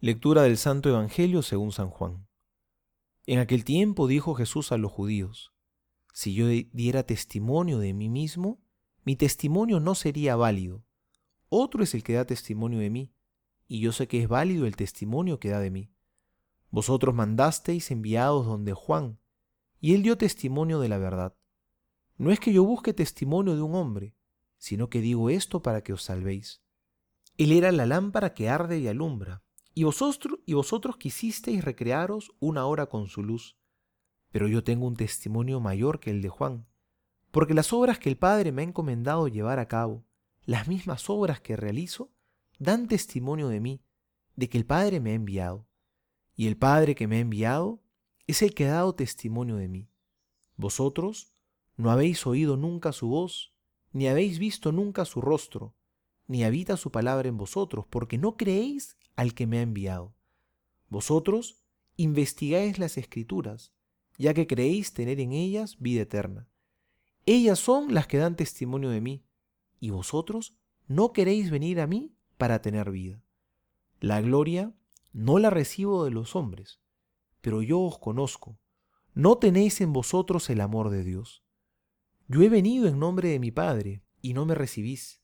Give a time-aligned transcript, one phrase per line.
[0.00, 2.28] Lectura del Santo Evangelio según San Juan.
[3.26, 5.52] En aquel tiempo dijo Jesús a los judíos,
[6.14, 8.62] Si yo diera testimonio de mí mismo,
[9.02, 10.84] mi testimonio no sería válido.
[11.48, 13.12] Otro es el que da testimonio de mí,
[13.66, 15.90] y yo sé que es válido el testimonio que da de mí.
[16.70, 19.18] Vosotros mandasteis enviados donde Juan,
[19.80, 21.36] y él dio testimonio de la verdad.
[22.16, 24.14] No es que yo busque testimonio de un hombre,
[24.58, 26.62] sino que digo esto para que os salvéis.
[27.36, 29.42] Él era la lámpara que arde y alumbra
[29.78, 33.56] y vosotros, y vosotros quisisteis recrearos una hora con su luz.
[34.32, 36.66] Pero yo tengo un testimonio mayor que el de Juan,
[37.30, 40.04] porque las obras que el Padre me ha encomendado llevar a cabo,
[40.44, 42.10] las mismas obras que realizo,
[42.58, 43.84] dan testimonio de mí,
[44.34, 45.68] de que el Padre me ha enviado.
[46.34, 47.80] Y el Padre que me ha enviado
[48.26, 49.92] es el que ha dado testimonio de mí.
[50.56, 51.36] Vosotros
[51.76, 53.54] no habéis oído nunca su voz,
[53.92, 55.76] ni habéis visto nunca su rostro,
[56.28, 60.14] ni habita su palabra en vosotros, porque no creéis al que me ha enviado.
[60.88, 61.64] Vosotros
[61.96, 63.72] investigáis las escrituras,
[64.18, 66.48] ya que creéis tener en ellas vida eterna.
[67.26, 69.24] Ellas son las que dan testimonio de mí,
[69.80, 73.22] y vosotros no queréis venir a mí para tener vida.
[74.00, 74.72] La gloria
[75.12, 76.80] no la recibo de los hombres,
[77.40, 78.58] pero yo os conozco.
[79.14, 81.42] No tenéis en vosotros el amor de Dios.
[82.28, 85.17] Yo he venido en nombre de mi Padre, y no me recibís.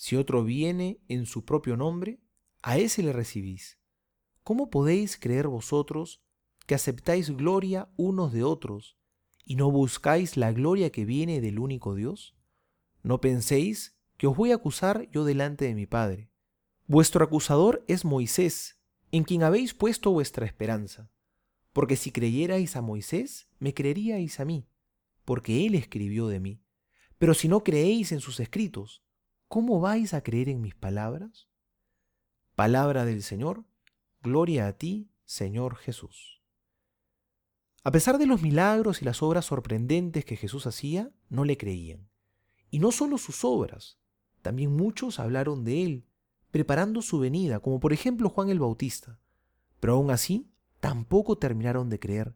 [0.00, 2.20] Si otro viene en su propio nombre,
[2.62, 3.80] a ese le recibís.
[4.44, 6.22] ¿Cómo podéis creer vosotros
[6.68, 8.96] que aceptáis gloria unos de otros
[9.44, 12.36] y no buscáis la gloria que viene del único Dios?
[13.02, 16.30] No penséis que os voy a acusar yo delante de mi Padre.
[16.86, 21.10] Vuestro acusador es Moisés, en quien habéis puesto vuestra esperanza.
[21.72, 24.68] Porque si creyerais a Moisés, me creeríais a mí,
[25.24, 26.62] porque él escribió de mí.
[27.18, 29.02] Pero si no creéis en sus escritos,
[29.48, 31.48] ¿cómo vais a creer en mis palabras?
[32.54, 33.64] Palabra del Señor,
[34.22, 36.42] gloria a ti, Señor Jesús.
[37.82, 42.10] A pesar de los milagros y las obras sorprendentes que Jesús hacía, no le creían.
[42.70, 43.98] Y no solo sus obras,
[44.42, 46.06] también muchos hablaron de él,
[46.50, 49.18] preparando su venida, como por ejemplo Juan el Bautista.
[49.80, 50.50] Pero aún así,
[50.80, 52.34] tampoco terminaron de creer.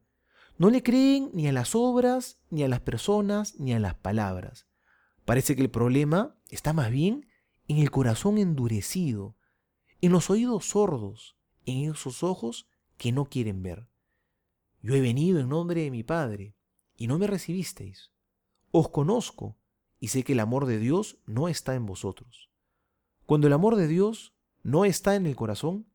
[0.57, 4.67] No le creen ni a las obras, ni a las personas, ni a las palabras.
[5.25, 7.27] Parece que el problema está más bien
[7.67, 9.37] en el corazón endurecido,
[10.03, 12.69] en los oídos sordos, en esos ojos
[12.99, 13.89] que no quieren ver.
[14.83, 16.55] Yo he venido en nombre de mi Padre,
[16.95, 18.13] y no me recibisteis.
[18.71, 19.57] Os conozco,
[19.99, 22.51] y sé que el amor de Dios no está en vosotros.
[23.25, 25.87] Cuando el amor de Dios no está en el corazón,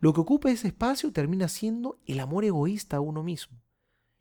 [0.00, 3.62] lo que ocupa ese espacio termina siendo el amor egoísta a uno mismo.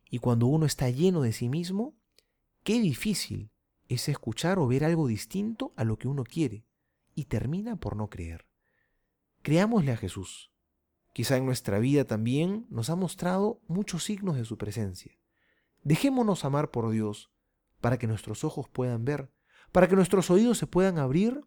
[0.10, 1.94] Y cuando uno está lleno de sí mismo,
[2.64, 3.52] qué difícil
[3.90, 6.66] es escuchar o ver algo distinto a lo que uno quiere,
[7.16, 8.46] y termina por no creer.
[9.42, 10.52] Creámosle a Jesús.
[11.14, 15.20] Quizá en nuestra vida también nos ha mostrado muchos signos de su presencia.
[15.84, 17.30] Dejémonos amar por Dios
[17.82, 19.32] para que nuestros ojos puedan ver,
[19.72, 21.42] para que nuestros oídos se puedan abrir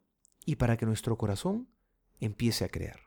[0.45, 1.69] y para que nuestro corazón
[2.21, 3.01] empiece a crear.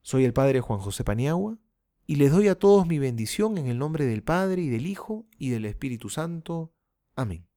[0.00, 1.58] Soy el Padre Juan José Paniagua
[2.06, 5.26] y les doy a todos mi bendición en el nombre del Padre y del Hijo
[5.38, 6.74] y del Espíritu Santo.
[7.14, 7.51] Amén.